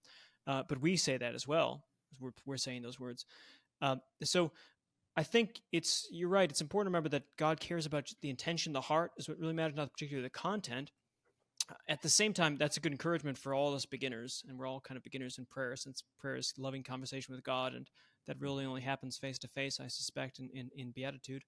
[0.47, 1.83] Uh, but we say that as well.
[2.19, 3.25] we're, we're saying those words.
[3.81, 4.51] Um, so
[5.15, 6.49] I think it's you're right.
[6.49, 9.53] It's important to remember that God cares about the intention, the heart is what really
[9.53, 10.91] matters, not particularly the content.
[11.87, 14.67] At the same time, that's a good encouragement for all of us beginners, and we're
[14.67, 17.89] all kind of beginners in prayer, since prayer is loving conversation with God, and
[18.27, 21.43] that really only happens face to face, I suspect, in in, in beatitude.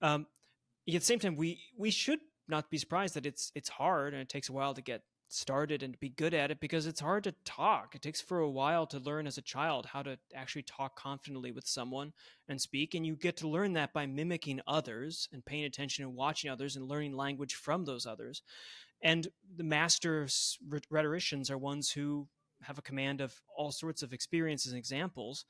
[0.00, 0.26] Um,
[0.88, 4.22] at the same time, we we should not be surprised that it's it's hard and
[4.22, 7.00] it takes a while to get started and to be good at it because it's
[7.00, 7.94] hard to talk.
[7.94, 11.50] It takes for a while to learn as a child how to actually talk confidently
[11.50, 12.12] with someone
[12.48, 12.94] and speak.
[12.94, 16.76] And you get to learn that by mimicking others and paying attention and watching others
[16.76, 18.42] and learning language from those others.
[19.02, 20.28] And the master
[20.90, 22.28] rhetoricians are ones who
[22.62, 25.44] have a command of all sorts of experiences and examples.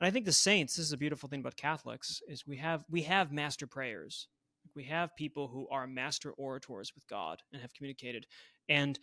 [0.00, 2.84] And I think the saints, this is a beautiful thing about Catholics, is we have
[2.90, 4.28] we have master prayers.
[4.74, 8.26] We have people who are master orators with God and have communicated.
[8.68, 8.98] And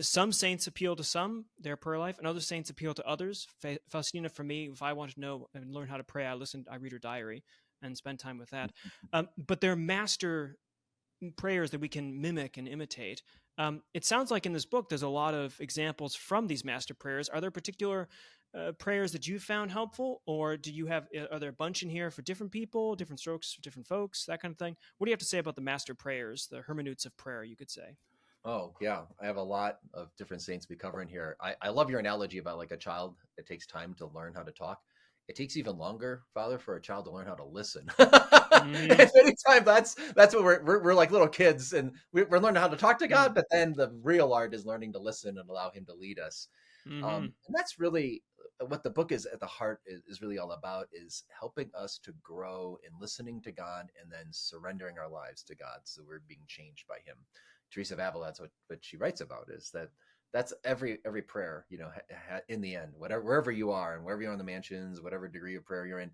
[0.00, 3.46] some saints appeal to some their prayer life and other saints appeal to others.
[3.90, 6.64] Faustina for me if i want to know and learn how to pray i listen
[6.70, 7.44] i read her diary
[7.82, 8.72] and spend time with that.
[9.12, 10.56] Um, but they're master
[11.36, 13.22] prayers that we can mimic and imitate
[13.58, 16.94] um, it sounds like in this book there's a lot of examples from these master
[16.94, 18.08] prayers are there particular
[18.58, 21.88] uh, prayers that you found helpful or do you have are there a bunch in
[21.88, 25.10] here for different people different strokes for different folks that kind of thing what do
[25.10, 27.96] you have to say about the master prayers the hermeneutics of prayer you could say
[28.44, 31.36] Oh yeah, I have a lot of different saints we cover in here.
[31.40, 33.14] I, I love your analogy about like a child.
[33.38, 34.80] It takes time to learn how to talk.
[35.28, 37.86] It takes even longer, Father, for a child to learn how to listen.
[37.98, 39.10] mm.
[39.16, 42.68] anytime that's that's what we're, we're, we're like little kids, and we, are learning how
[42.68, 43.30] to talk to God.
[43.30, 43.34] Mm.
[43.36, 46.48] But then the real art is learning to listen and allow Him to lead us.
[46.88, 47.04] Mm-hmm.
[47.04, 48.22] Um, and that's really
[48.60, 51.70] uh, what the book is at the heart is, is really all about is helping
[51.78, 56.02] us to grow in listening to God and then surrendering our lives to God, so
[56.06, 57.16] we're being changed by Him.
[57.72, 59.88] Teresa of Avila, that's what, what she writes about is that
[60.32, 63.94] that's every every prayer, you know, ha, ha, in the end, whatever wherever you are
[63.94, 66.10] and wherever you're in the mansions, whatever degree of prayer you're in,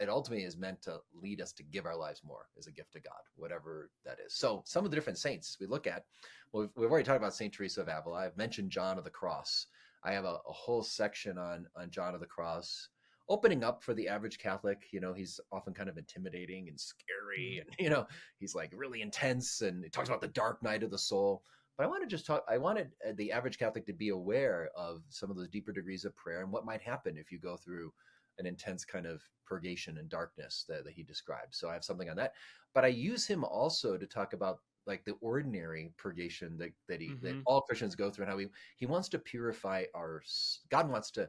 [0.00, 2.92] it ultimately is meant to lead us to give our lives more as a gift
[2.92, 4.34] to God, whatever that is.
[4.34, 6.04] So some of the different saints we look at,
[6.52, 8.18] well, we've, we've already talked about Saint Teresa of Avila.
[8.18, 9.66] I've mentioned John of the Cross.
[10.04, 12.88] I have a, a whole section on on John of the Cross
[13.28, 14.82] opening up for the average Catholic.
[14.92, 17.68] You know, he's often kind of intimidating and scary, mm-hmm.
[17.70, 18.06] and you know,
[18.38, 21.42] he's like really intense, and he talks about the dark night of the soul.
[21.76, 22.44] But I want to just talk.
[22.48, 26.04] I wanted uh, the average Catholic to be aware of some of those deeper degrees
[26.04, 27.92] of prayer and what might happen if you go through
[28.38, 31.58] an intense kind of purgation and darkness that, that he describes.
[31.58, 32.32] So I have something on that.
[32.74, 37.08] But I use him also to talk about like the ordinary purgation that, that he
[37.08, 37.26] mm-hmm.
[37.26, 40.22] that all Christians go through and how he he wants to purify our
[40.70, 41.28] God wants to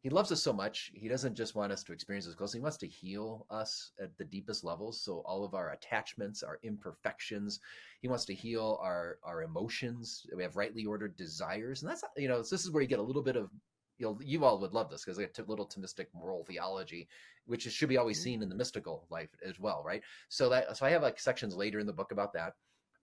[0.00, 0.92] he loves us so much.
[0.94, 2.52] He doesn't just want us to experience his close.
[2.52, 5.00] He wants to heal us at the deepest levels.
[5.00, 7.58] So all of our attachments, our imperfections,
[8.00, 10.24] he wants to heal our our emotions.
[10.34, 13.02] We have rightly ordered desires, and that's you know this is where you get a
[13.02, 13.50] little bit of
[13.98, 17.08] you know you all would love this because a little Thomistic moral theology,
[17.46, 18.24] which should be always mm-hmm.
[18.24, 20.02] seen in the mystical life as well, right?
[20.28, 22.54] So that so I have like sections later in the book about that.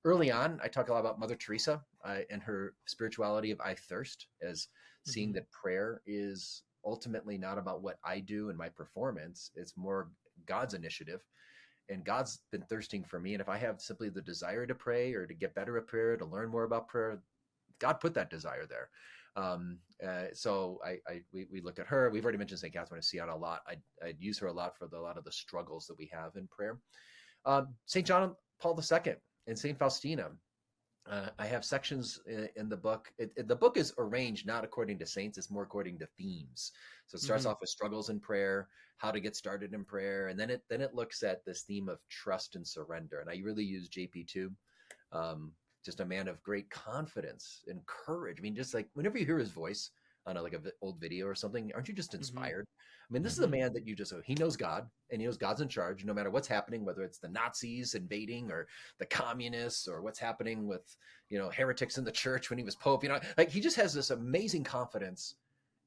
[0.05, 3.73] Early on, I talk a lot about Mother Teresa uh, and her spirituality of I
[3.73, 4.67] thirst as
[5.03, 5.35] seeing mm-hmm.
[5.35, 9.51] that prayer is ultimately not about what I do and my performance.
[9.55, 10.09] It's more
[10.45, 11.21] God's initiative.
[11.89, 13.33] And God's been thirsting for me.
[13.33, 16.17] And if I have simply the desire to pray or to get better at prayer,
[16.17, 17.21] to learn more about prayer,
[17.79, 18.89] God put that desire there.
[19.35, 22.09] Um, uh, so I, I we, we, look at her.
[22.09, 22.73] We've already mentioned St.
[22.73, 23.61] Catherine of Siena a lot.
[23.67, 26.09] I, I'd use her a lot for the, a lot of the struggles that we
[26.13, 26.79] have in prayer.
[27.45, 28.07] Um, St.
[28.07, 29.15] John Paul II
[29.47, 29.77] and St.
[29.77, 30.29] Faustina
[31.09, 33.11] uh, I have sections in, in the book.
[33.17, 36.71] It, it, the book is arranged not according to saints; it's more according to themes.
[37.07, 37.51] So it starts mm-hmm.
[37.51, 40.81] off with struggles in prayer, how to get started in prayer, and then it then
[40.81, 43.19] it looks at this theme of trust and surrender.
[43.19, 44.51] And I really use JP two,
[45.11, 45.51] um,
[45.83, 48.37] just a man of great confidence and courage.
[48.39, 49.91] I mean, just like whenever you hear his voice
[50.25, 52.19] on a, like an old video or something, aren't you just mm-hmm.
[52.19, 52.63] inspired?
[52.63, 52.95] Mm-hmm.
[53.09, 53.43] I mean, this mm-hmm.
[53.43, 56.03] is a man that you just he knows God and he knows God's in charge
[56.05, 58.67] no matter what's happening, whether it's the Nazis invading or
[58.99, 60.95] the communists or what's happening with
[61.29, 63.03] you know heretics in the church when he was pope.
[63.03, 65.35] You know, like he just has this amazing confidence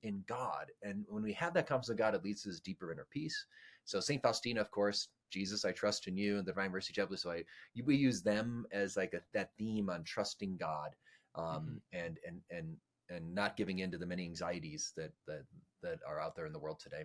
[0.05, 2.93] in God, and when we have that confidence in God, it leads to this deeper
[2.93, 3.47] inner peace.
[3.85, 7.19] So Saint Faustina, of course, Jesus, I trust in you, and the Divine Mercy Chaplet.
[7.19, 7.43] So I
[7.85, 10.91] we use them as like a, that theme on trusting God,
[11.35, 11.99] um, mm-hmm.
[11.99, 12.77] and and and
[13.11, 15.45] and not giving in to the many anxieties that that
[15.83, 17.05] that are out there in the world today.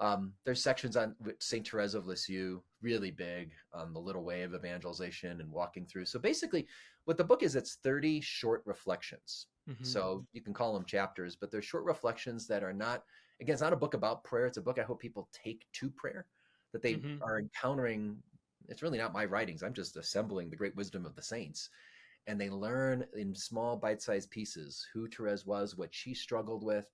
[0.00, 4.54] Um, there's sections on Saint Therese of Lisieux, really big on the little way of
[4.54, 6.06] evangelization and walking through.
[6.06, 6.66] So basically,
[7.04, 9.46] what the book is, it's 30 short reflections.
[9.70, 9.84] Mm-hmm.
[9.84, 13.04] So you can call them chapters, but they're short reflections that are not.
[13.40, 14.46] Again, it's not a book about prayer.
[14.46, 16.26] It's a book I hope people take to prayer,
[16.72, 17.22] that they mm-hmm.
[17.22, 18.16] are encountering.
[18.68, 19.62] It's really not my writings.
[19.62, 21.68] I'm just assembling the great wisdom of the saints
[22.26, 26.90] and they learn in small bite-sized pieces who Therese was, what she struggled with,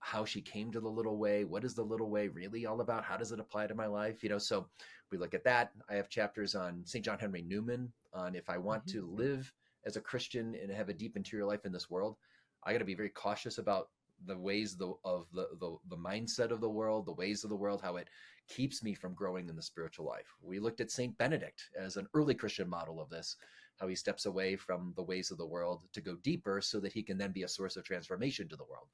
[0.00, 1.44] how she came to the little way.
[1.44, 3.04] What is the little way really all about?
[3.04, 4.22] How does it apply to my life?
[4.22, 4.66] You know, so
[5.10, 5.72] we look at that.
[5.88, 7.04] I have chapters on St.
[7.04, 8.98] John Henry Newman on if I want mm-hmm.
[8.98, 9.52] to live
[9.84, 12.16] as a Christian and have a deep interior life in this world,
[12.64, 13.88] I got to be very cautious about
[14.26, 17.50] the ways of the, of the, the the mindset of the world, the ways of
[17.50, 18.08] the world, how it
[18.48, 20.34] keeps me from growing in the spiritual life.
[20.42, 23.36] We looked at Saint Benedict as an early Christian model of this,
[23.78, 26.92] how he steps away from the ways of the world to go deeper, so that
[26.92, 28.88] he can then be a source of transformation to the world.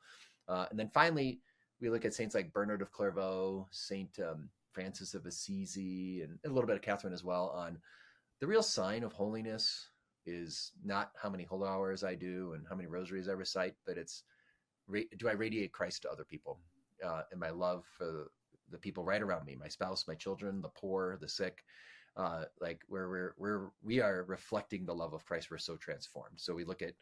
[0.48, 1.40] Uh, and then finally,
[1.80, 6.48] we look at saints like Bernard of Clairvaux, Saint um, Francis of Assisi, and a
[6.48, 7.78] little bit of Catherine as well on
[8.40, 9.88] the real sign of holiness
[10.26, 13.96] is not how many holy hours I do and how many rosaries I recite, but
[13.96, 14.24] it's
[14.90, 16.58] do I radiate Christ to other people
[17.04, 18.30] uh, and my love for
[18.70, 21.64] the people right around me, my spouse, my children, the poor, the sick,
[22.16, 25.50] uh, like where we're we're we are reflecting the love of Christ.
[25.50, 26.38] We're so transformed.
[26.38, 26.94] So we look at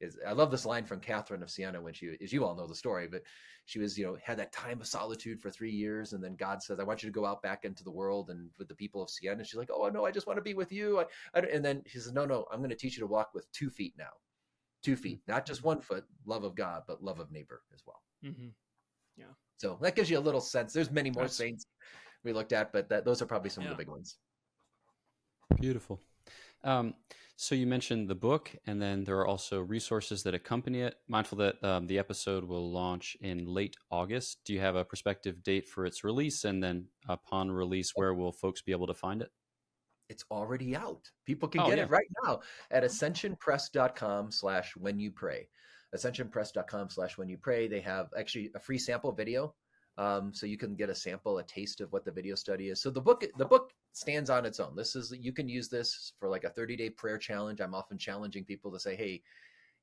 [0.00, 2.66] is I love this line from Catherine of Siena when she, as you all know
[2.66, 3.22] the story, but
[3.66, 6.62] she was, you know, had that time of solitude for three years, and then God
[6.62, 9.02] says, "I want you to go out back into the world and with the people
[9.02, 11.04] of Siena." And she's like, "Oh no, I just want to be with you." I,
[11.34, 13.50] I and then she says, "No, no, I'm going to teach you to walk with
[13.52, 14.10] two feet now,
[14.82, 18.02] two feet, not just one foot, love of God, but love of neighbor as well."
[18.24, 18.48] Mm-hmm.
[19.16, 19.32] Yeah.
[19.56, 20.72] So that gives you a little sense.
[20.72, 21.36] There's many more That's...
[21.36, 21.66] saints
[22.24, 23.70] we looked at, but that, those are probably some yeah.
[23.70, 24.16] of the big ones.
[25.60, 26.00] Beautiful.
[26.62, 26.94] Um,
[27.36, 30.94] so you mentioned the book, and then there are also resources that accompany it.
[31.08, 34.38] Mindful that um, the episode will launch in late August.
[34.44, 36.44] Do you have a prospective date for its release?
[36.44, 39.30] And then upon release, where will folks be able to find it?
[40.08, 41.10] It's already out.
[41.26, 41.84] People can oh, get yeah.
[41.84, 45.48] it right now at ascensionpress.com slash when you pray.
[45.94, 47.66] Ascensionpress.com slash when you pray.
[47.66, 49.54] They have actually a free sample video
[49.96, 52.82] um, so you can get a sample, a taste of what the video study is.
[52.82, 54.74] So the book, the book stands on its own.
[54.74, 57.60] This is you can use this for like a 30 day prayer challenge.
[57.60, 59.22] I'm often challenging people to say, hey,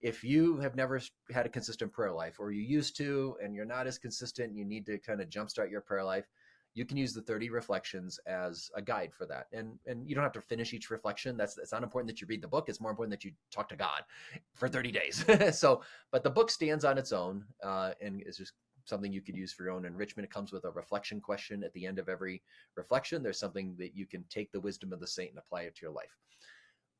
[0.01, 0.99] if you have never
[1.31, 4.65] had a consistent prayer life, or you used to, and you're not as consistent, you
[4.65, 6.25] need to kind of jumpstart your prayer life.
[6.73, 10.23] You can use the 30 reflections as a guide for that, and and you don't
[10.23, 11.35] have to finish each reflection.
[11.35, 12.69] That's it's not important that you read the book.
[12.69, 14.03] It's more important that you talk to God
[14.55, 15.25] for 30 days.
[15.57, 18.53] so, but the book stands on its own, uh, and is just
[18.85, 20.25] something you could use for your own enrichment.
[20.25, 22.41] It comes with a reflection question at the end of every
[22.75, 23.23] reflection.
[23.23, 25.85] There's something that you can take the wisdom of the saint and apply it to
[25.85, 26.15] your life.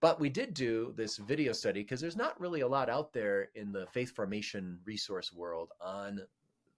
[0.02, 3.50] But we did do this video study because there's not really a lot out there
[3.54, 6.22] in the faith formation resource world on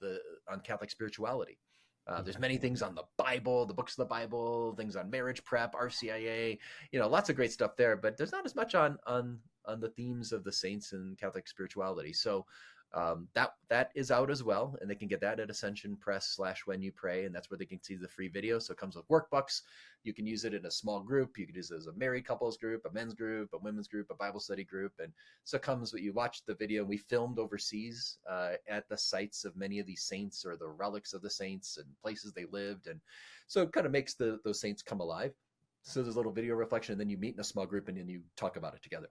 [0.02, 0.20] the
[0.52, 1.58] on Catholic spirituality.
[2.06, 5.42] Uh, there's many things on the Bible, the books of the Bible, things on marriage
[5.46, 6.58] prep, RCIA,
[6.92, 7.96] you know, lots of great stuff there.
[7.96, 11.48] But there's not as much on on on the themes of the saints and Catholic
[11.48, 12.12] spirituality.
[12.12, 12.46] So
[12.94, 16.28] um, that that is out as well and they can get that at ascension press
[16.36, 18.60] slash when you pray and that's where they can see the free video.
[18.60, 19.62] So it comes with workbooks.
[20.04, 21.38] You can use it in a small group.
[21.38, 24.08] You can use it as a married couples group a men's group a women's group
[24.12, 25.12] a bible study group and
[25.44, 29.44] so it comes you watch the video and we filmed overseas uh, at the sites
[29.44, 32.88] of many of these saints or the relics of the saints and places they lived
[32.88, 33.00] and
[33.48, 35.34] so it kind of makes the those saints come alive.
[35.82, 37.98] So there's a little video reflection and then you meet in a small group and
[37.98, 39.10] then you talk about it together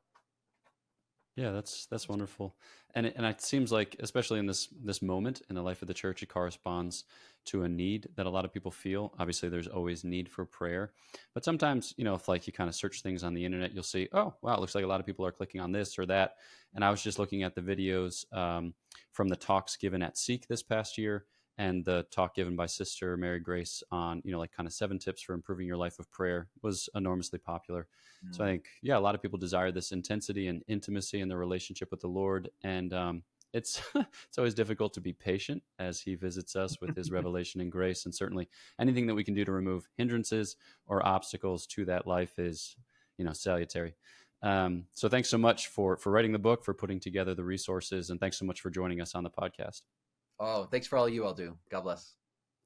[1.37, 2.57] yeah, that's that's wonderful,
[2.95, 5.88] and it, and it seems like, especially in this this moment in the life of
[5.88, 7.05] the church, it corresponds
[7.45, 9.14] to a need that a lot of people feel.
[9.18, 10.92] Obviously, there's always need for prayer,
[11.35, 13.83] but sometimes, you know, if like you kind of search things on the internet, you'll
[13.83, 16.07] see, oh, wow, it looks like a lot of people are clicking on this or
[16.07, 16.35] that.
[16.75, 18.75] And I was just looking at the videos um,
[19.11, 21.25] from the talks given at Seek this past year,
[21.59, 24.99] and the talk given by Sister Mary Grace on, you know, like kind of seven
[24.99, 27.87] tips for improving your life of prayer was enormously popular.
[28.25, 28.35] Mm-hmm.
[28.35, 28.51] So I mm.
[28.51, 32.01] think, yeah, a lot of people desire this intensity and intimacy in their relationship with
[32.01, 36.81] the Lord, and um, it's it's always difficult to be patient as He visits us
[36.81, 38.49] with His revelation and grace, and certainly
[38.81, 42.77] anything that we can do to remove hindrances or obstacles to that life is,
[43.19, 43.95] you know, salutary.
[44.43, 48.11] Um, so thanks so much for for writing the book, for putting together the resources,
[48.11, 49.83] and thanks so much for joining us on the podcast.
[50.40, 51.57] Oh, thanks for all you all do.
[51.71, 52.14] God bless.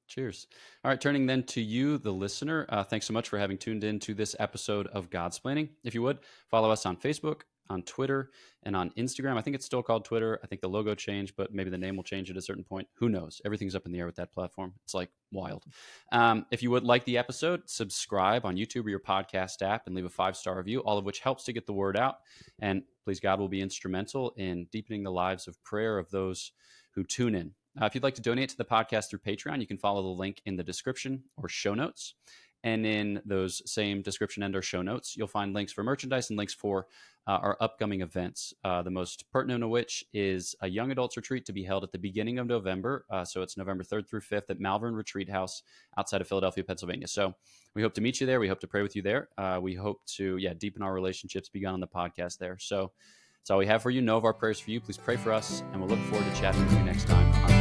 [0.07, 0.47] Cheers.
[0.83, 2.65] All right, turning then to you, the listener.
[2.69, 5.69] Uh, thanks so much for having tuned in to this episode of Godsplaining.
[5.83, 8.31] If you would, follow us on Facebook, on Twitter,
[8.63, 9.37] and on Instagram.
[9.37, 10.39] I think it's still called Twitter.
[10.41, 12.87] I think the logo changed, but maybe the name will change at a certain point.
[12.95, 13.41] Who knows?
[13.45, 14.73] Everything's up in the air with that platform.
[14.85, 15.65] It's like wild.
[16.13, 19.95] Um, if you would like the episode, subscribe on YouTube or your podcast app and
[19.95, 22.19] leave a five star review, all of which helps to get the word out.
[22.59, 26.53] And please, God will be instrumental in deepening the lives of prayer of those
[26.97, 27.53] who tune in.
[27.79, 30.19] Uh, if you'd like to donate to the podcast through Patreon, you can follow the
[30.19, 32.15] link in the description or show notes.
[32.63, 36.37] And in those same description and or show notes, you'll find links for merchandise and
[36.37, 36.87] links for
[37.27, 38.51] uh, our upcoming events.
[38.63, 41.91] Uh, the most pertinent of which is a young adults retreat to be held at
[41.91, 43.05] the beginning of November.
[43.11, 45.61] Uh, so it's November 3rd through 5th at Malvern Retreat House
[45.99, 47.07] outside of Philadelphia, Pennsylvania.
[47.07, 47.35] So
[47.75, 48.39] we hope to meet you there.
[48.39, 49.29] We hope to pray with you there.
[49.37, 52.57] Uh, we hope to, yeah, deepen our relationships begun on the podcast there.
[52.59, 52.91] So
[53.47, 54.01] that's all we have for you.
[54.01, 54.81] Know of our prayers for you.
[54.81, 57.56] Please pray for us, and we'll look forward to chatting with you next time